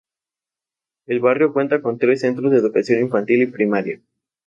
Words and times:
El 1.05 1.19
barrio 1.19 1.53
cuenta 1.53 1.79
con 1.83 1.99
tres 1.99 2.21
Centros 2.21 2.51
de 2.51 2.57
Educación 2.57 3.01
Infantil 3.01 3.43
y 3.43 3.45
Primaria. 3.45 4.01